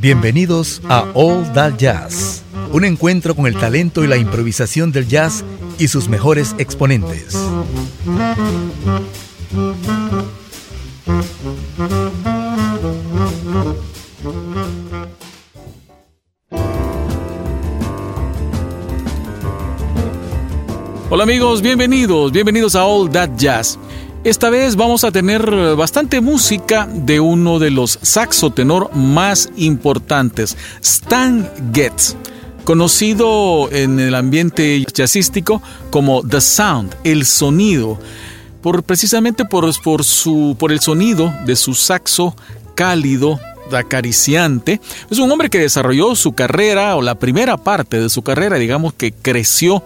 [0.00, 2.42] Bienvenidos a All That Jazz,
[2.72, 5.44] un encuentro con el talento y la improvisación del jazz
[5.78, 7.36] y sus mejores exponentes.
[21.10, 23.78] Hola amigos, bienvenidos, bienvenidos a All That Jazz.
[24.22, 25.42] Esta vez vamos a tener
[25.76, 32.16] bastante música de uno de los saxo tenor más importantes, Stan Getz,
[32.64, 37.98] conocido en el ambiente jazzístico como The Sound, el sonido,
[38.60, 42.36] por, precisamente por, por, su, por el sonido de su saxo
[42.74, 43.40] cálido,
[43.74, 44.82] acariciante.
[45.10, 48.92] Es un hombre que desarrolló su carrera o la primera parte de su carrera, digamos
[48.92, 49.82] que creció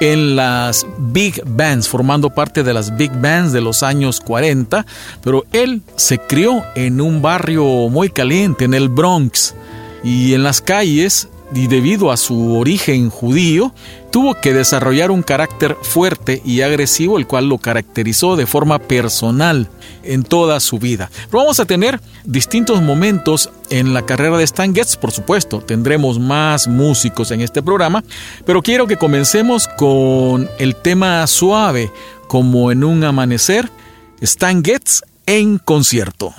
[0.00, 4.84] en las big bands, formando parte de las big bands de los años 40,
[5.22, 9.54] pero él se crió en un barrio muy caliente, en el Bronx,
[10.02, 13.72] y en las calles y debido a su origen judío,
[14.14, 19.68] tuvo que desarrollar un carácter fuerte y agresivo, el cual lo caracterizó de forma personal
[20.04, 21.10] en toda su vida.
[21.32, 26.68] Vamos a tener distintos momentos en la carrera de Stan Getz, por supuesto, tendremos más
[26.68, 28.04] músicos en este programa,
[28.46, 31.90] pero quiero que comencemos con el tema suave,
[32.28, 33.68] como en un amanecer,
[34.20, 36.32] Stan Getz en concierto.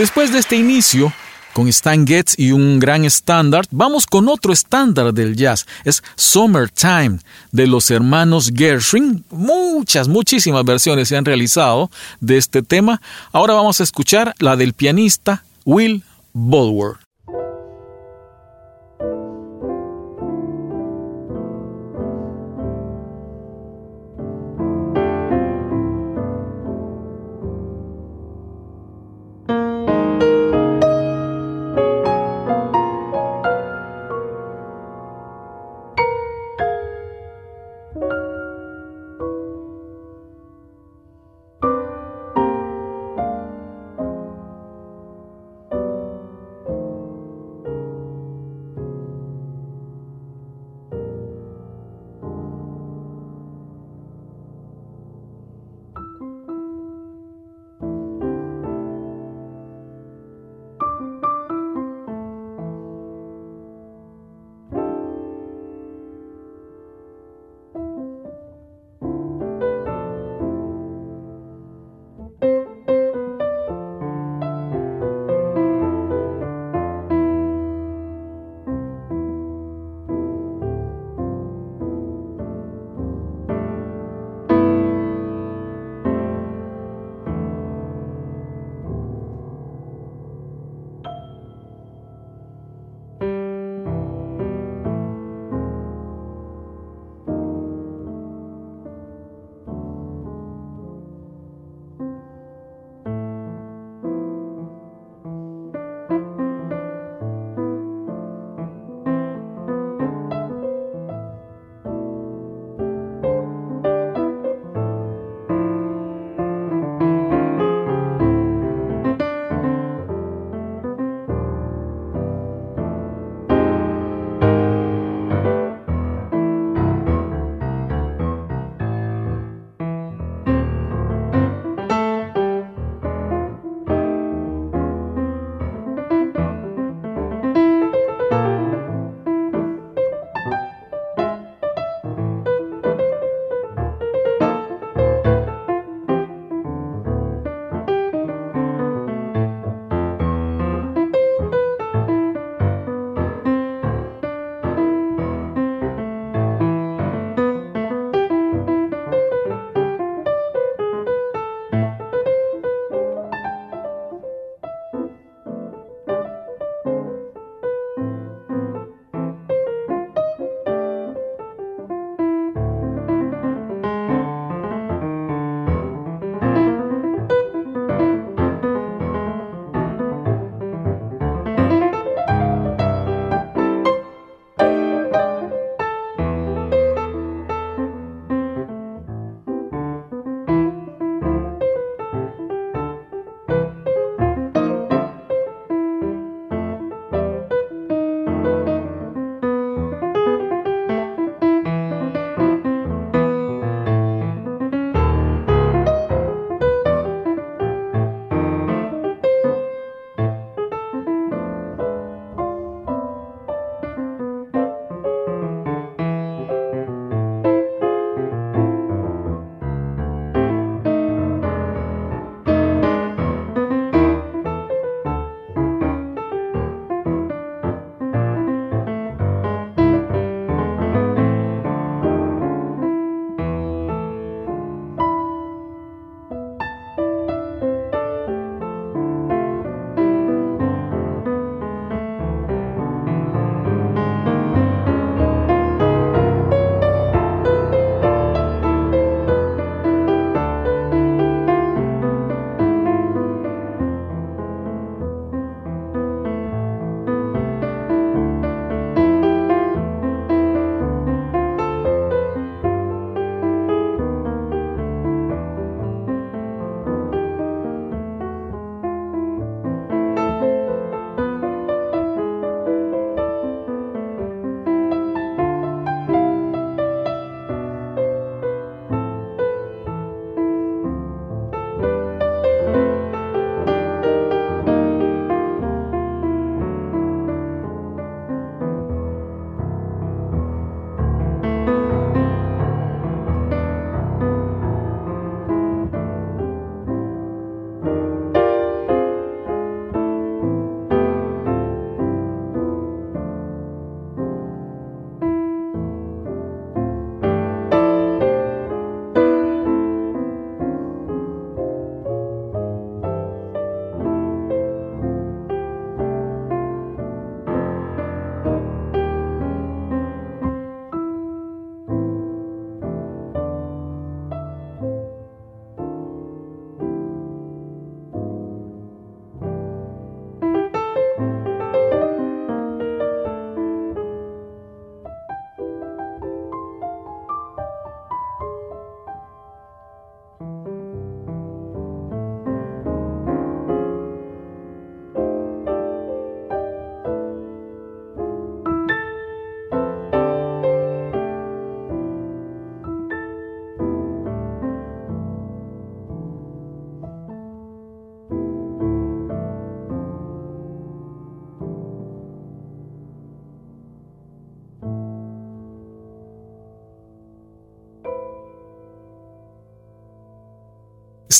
[0.00, 1.12] Después de este inicio,
[1.52, 5.66] con Stan Getz y un gran estándar, vamos con otro estándar del jazz.
[5.84, 7.18] Es Summertime
[7.52, 9.26] de los hermanos Gershwin.
[9.30, 13.02] Muchas, muchísimas versiones se han realizado de este tema.
[13.30, 16.02] Ahora vamos a escuchar la del pianista Will
[16.32, 16.96] Bulwer.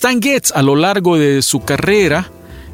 [0.00, 2.30] Stan Getz a lo largo de su carrera,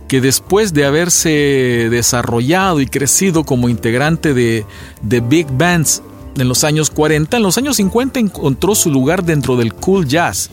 [0.06, 4.64] que después de haberse desarrollado y crecido como integrante de,
[5.02, 6.04] de big bands
[6.37, 10.50] en los años 40, en los años 50 encontró su lugar dentro del cool jazz,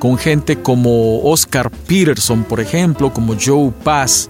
[0.00, 4.28] con gente como Oscar Peterson, por ejemplo, como Joe Pass,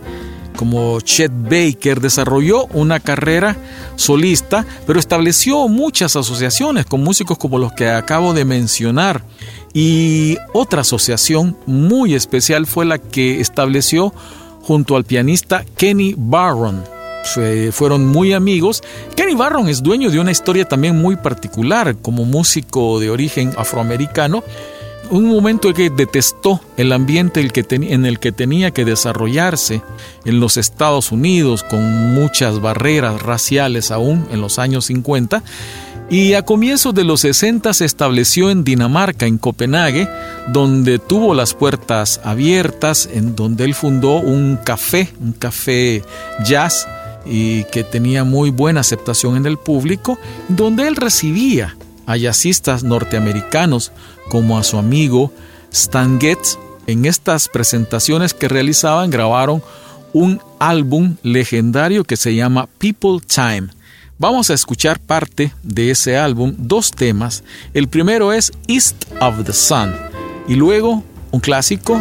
[0.58, 3.56] como Chet Baker, desarrolló una carrera
[3.96, 9.22] solista, pero estableció muchas asociaciones con músicos como los que acabo de mencionar.
[9.74, 14.12] Y otra asociación muy especial fue la que estableció
[14.62, 16.82] junto al pianista Kenny Barron.
[17.72, 18.82] Fueron muy amigos.
[19.14, 24.42] Kenny Barron es dueño de una historia también muy particular como músico de origen afroamericano
[25.10, 29.82] un momento en que detestó el ambiente en el que tenía que desarrollarse
[30.24, 35.42] en los Estados Unidos, con muchas barreras raciales aún en los años 50,
[36.10, 40.08] y a comienzos de los 60 se estableció en Dinamarca, en Copenhague,
[40.48, 46.02] donde tuvo las puertas abiertas, en donde él fundó un café, un café
[46.44, 46.88] jazz,
[47.26, 53.92] y que tenía muy buena aceptación en el público, donde él recibía a jazzistas norteamericanos
[54.30, 55.30] como a su amigo
[55.70, 56.58] Stan Getz.
[56.86, 59.62] En estas presentaciones que realizaban grabaron
[60.14, 63.68] un álbum legendario que se llama People Time.
[64.20, 67.44] Vamos a escuchar parte de ese álbum, dos temas.
[67.72, 69.94] El primero es East of the Sun
[70.48, 71.94] y luego un clásico,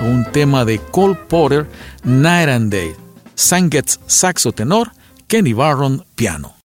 [0.00, 1.68] un tema de Cole Porter,
[2.04, 2.92] Night and Day.
[3.36, 4.92] Stan Getz saxo tenor,
[5.26, 6.61] Kenny Barron piano.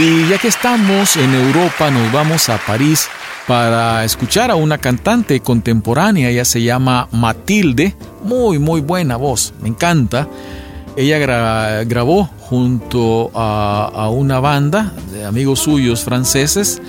[0.00, 3.06] Y ya que estamos en Europa, nos vamos a París
[3.46, 6.30] para escuchar a una cantante contemporánea.
[6.30, 7.94] Ella se llama Matilde.
[8.24, 9.52] Muy, muy buena voz.
[9.60, 10.26] Me encanta.
[10.96, 11.18] Ella
[11.84, 16.80] grabó junto a, a, una banda de amigos suyos franceses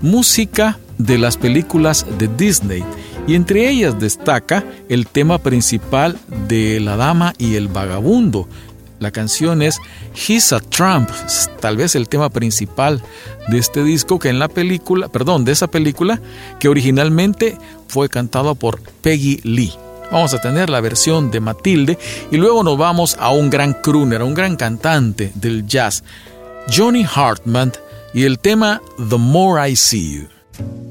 [0.00, 2.84] música de las películas de Disney
[3.26, 6.16] y entre ellas destaca el tema principal
[6.48, 8.48] de La Dama y el Vagabundo,
[9.00, 9.80] la canción es
[10.14, 11.10] He's a Trump,
[11.58, 13.02] tal vez el tema principal
[13.48, 16.20] de este disco que en la película, perdón, de esa película
[16.60, 19.72] que originalmente fue cantado por Peggy Lee.
[20.12, 21.98] Vamos a tener la versión de Matilde
[22.30, 26.04] y luego nos vamos a un gran crooner, un gran cantante del jazz,
[26.68, 27.72] Johnny Hartman
[28.12, 30.89] y el tema The More I See You.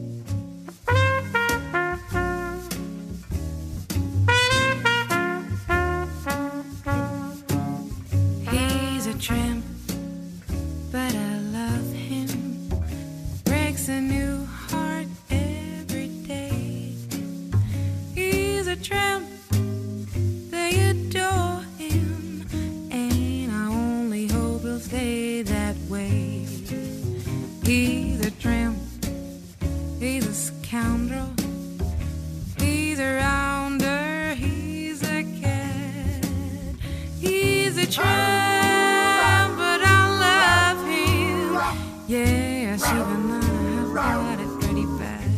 [42.09, 45.29] Yes, even I've got it pretty bad.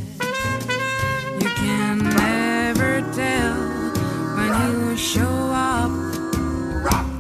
[1.44, 3.58] You can never tell
[4.38, 5.92] when he'll show up.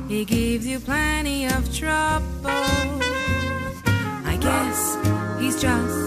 [0.08, 2.48] He gives you plenty of trouble.
[4.24, 4.98] I guess
[5.42, 6.01] he's just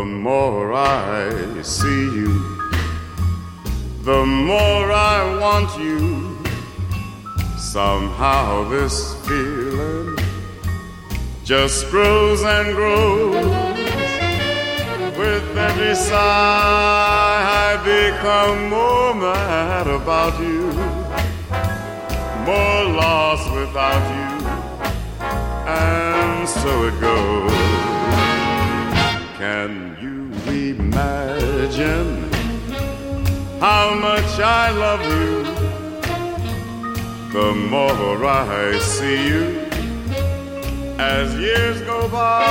[0.00, 2.32] I see you,
[4.02, 6.38] the more I want you.
[7.58, 10.16] Somehow this feeling
[11.44, 13.44] just grows and grows.
[15.18, 16.16] With every sigh,
[17.64, 20.70] I become more mad about you,
[22.46, 24.46] more lost without you,
[25.66, 27.57] and so it goes.
[29.38, 32.28] Can you imagine
[33.60, 35.44] how much I love you?
[37.32, 39.44] The more I see you
[40.98, 42.42] as years go by,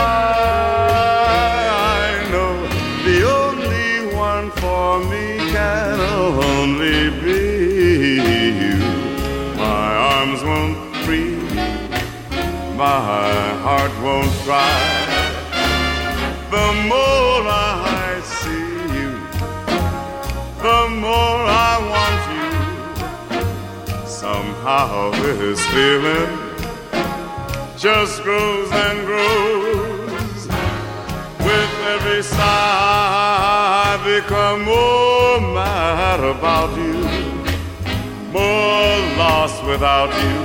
[1.76, 2.56] I know
[3.04, 8.16] the only one for me can only be
[8.64, 8.78] you.
[9.58, 11.36] My arms won't free
[12.78, 13.00] my
[13.66, 14.97] heart won't cry.
[16.58, 19.12] The more I see you,
[20.66, 22.52] the more I want you.
[24.08, 26.32] Somehow this feeling
[27.78, 30.42] just grows and grows.
[31.48, 36.98] With every sigh, I become more mad about you,
[38.34, 40.40] more lost without you,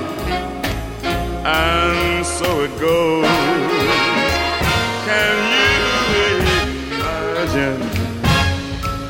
[1.47, 3.27] and so it goes.
[5.07, 5.62] Can you
[7.55, 7.81] imagine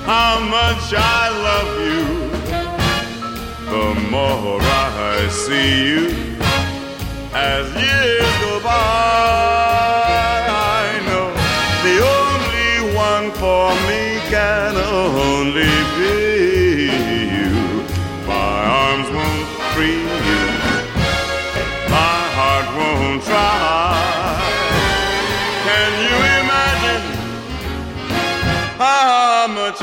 [0.04, 2.04] how much I love you?
[3.70, 6.08] The more I see you
[7.34, 8.70] as years go by,
[10.48, 11.28] I know
[11.86, 16.41] the only one for me can only be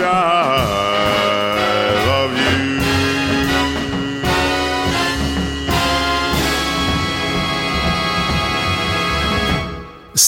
[0.02, 0.80] I?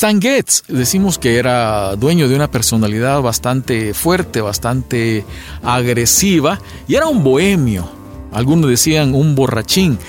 [0.02, 5.24] Stan Getz, decimos que era dueño de una personalidad bastante fuerte, bastante
[5.62, 7.88] agresiva, y era un bohemio.
[8.32, 10.00] Algunos decían un borrachín.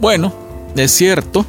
[0.00, 0.32] Bueno,
[0.74, 1.44] es cierto,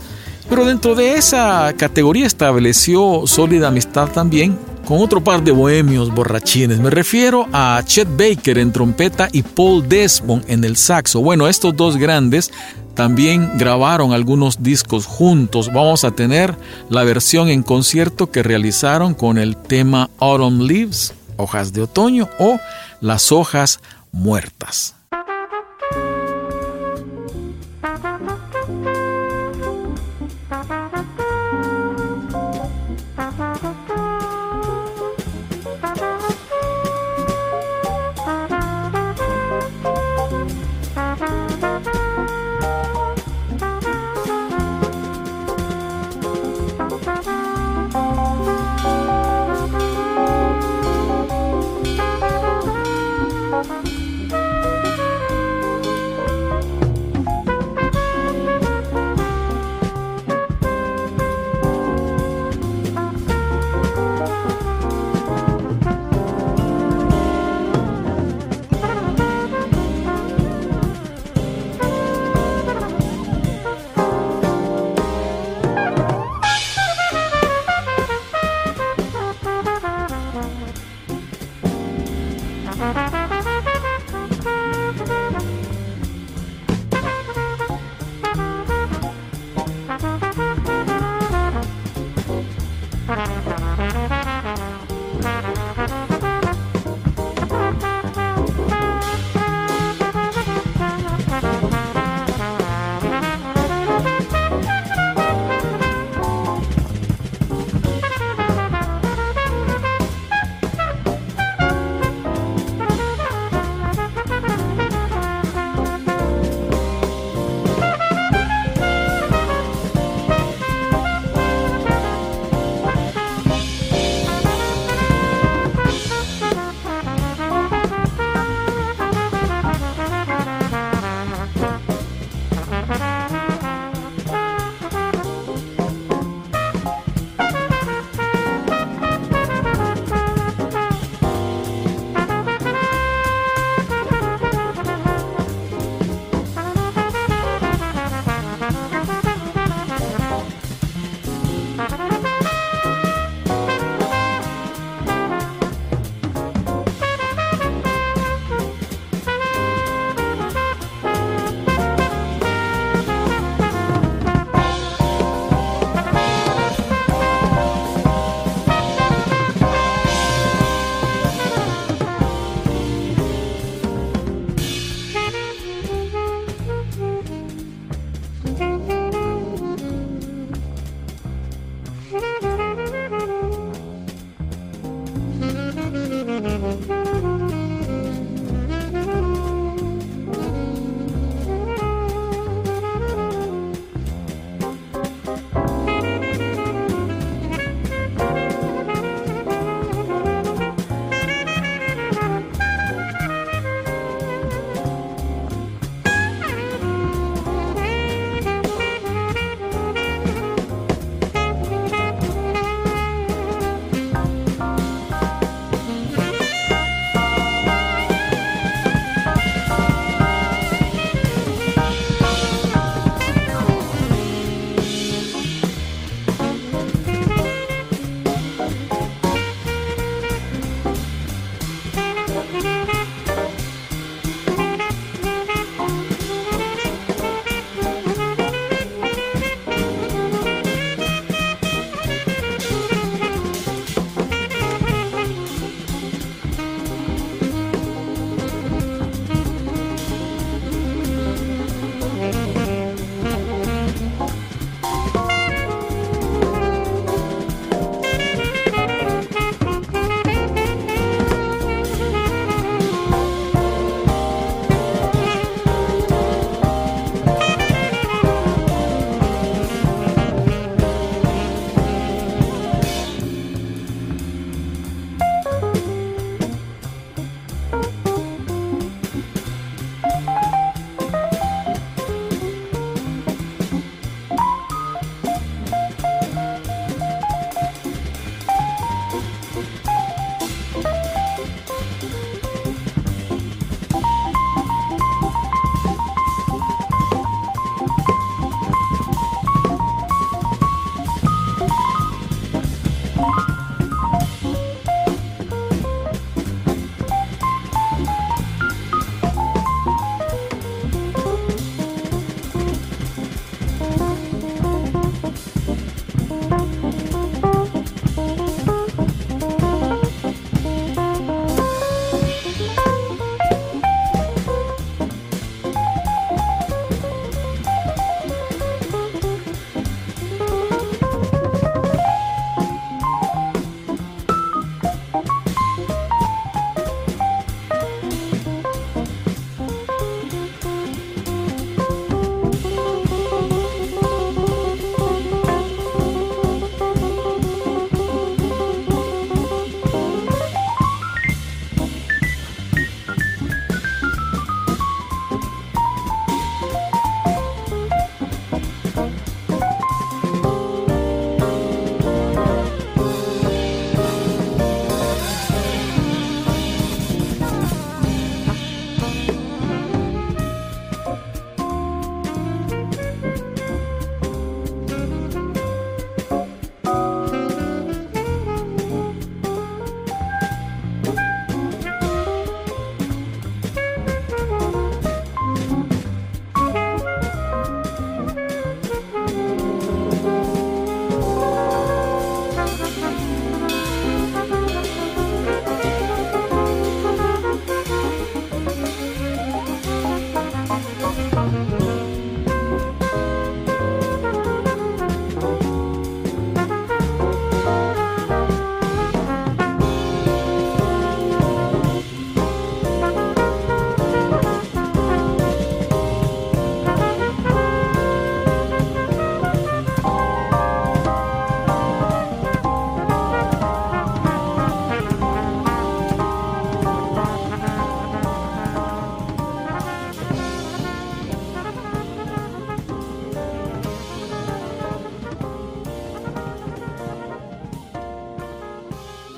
[0.50, 6.80] pero dentro de esa categoría estableció sólida amistad también con otro par de bohemios borrachines.
[6.80, 11.22] Me refiero a Chet Baker en trompeta y Paul Desmond en el saxo.
[11.22, 12.52] Bueno, estos dos grandes
[12.94, 15.72] también grabaron algunos discos juntos.
[15.74, 16.56] Vamos a tener
[16.90, 22.60] la versión en concierto que realizaron con el tema Autumn Leaves, hojas de otoño o
[23.02, 23.80] las hojas
[24.12, 24.96] muertas.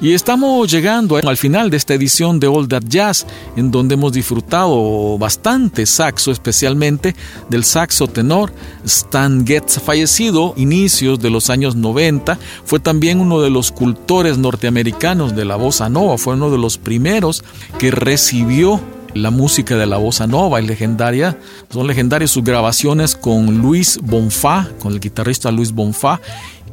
[0.05, 3.25] Y estamos llegando al final de esta edición de All That Jazz,
[3.55, 7.15] en donde hemos disfrutado bastante saxo, especialmente
[7.49, 8.53] del saxo tenor
[8.85, 12.37] Stan Getz, fallecido inicios de los años 90.
[12.65, 16.77] Fue también uno de los cultores norteamericanos de la bossa nova, fue uno de los
[16.77, 17.43] primeros
[17.79, 18.79] que recibió
[19.15, 21.39] la música de la bossa nova y legendaria.
[21.71, 26.21] Son legendarias sus grabaciones con Luis Bonfa, con el guitarrista Luis Bonfa,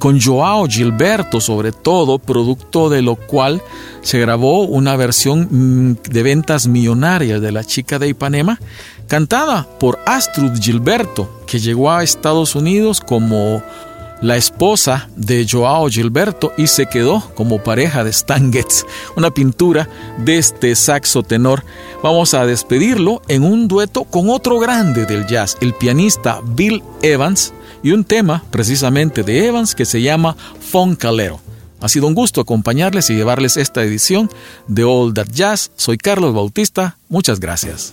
[0.02, 3.62] con Joao Gilberto sobre todo, producto de lo cual
[4.00, 8.58] se grabó una versión mm, de ventas millonarias de La chica de Ipanema,
[9.06, 13.62] cantada por Astrud Gilberto, que llegó a Estados Unidos como
[14.22, 18.84] la esposa de Joao Gilberto y se quedó como pareja de Stan Getz,
[19.16, 19.88] una pintura
[20.18, 21.62] de este saxo tenor.
[22.02, 27.54] Vamos a despedirlo en un dueto con otro grande del jazz, el pianista Bill Evans,
[27.82, 31.40] y un tema precisamente de Evans que se llama Foncalero.
[31.80, 34.30] Ha sido un gusto acompañarles y llevarles esta edición
[34.68, 35.72] de All That Jazz.
[35.76, 36.96] Soy Carlos Bautista.
[37.08, 37.92] Muchas gracias.